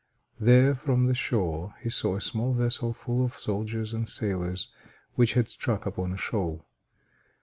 [0.39, 4.67] There, from the shore, he saw a small vessel full of soldiers and sailors
[5.13, 6.65] which had struck upon a shoal.